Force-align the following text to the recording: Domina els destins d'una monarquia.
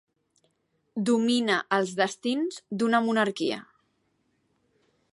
Domina 1.09 1.59
els 1.77 1.93
destins 2.01 2.59
d'una 2.81 3.05
monarquia. 3.11 3.63